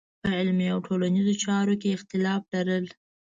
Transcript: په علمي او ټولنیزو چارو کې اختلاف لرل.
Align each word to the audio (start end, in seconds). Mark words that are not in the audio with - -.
په 0.21 0.27
علمي 0.37 0.67
او 0.73 0.79
ټولنیزو 0.87 1.33
چارو 1.43 1.73
کې 1.81 1.95
اختلاف 1.97 2.41
لرل. 2.53 2.85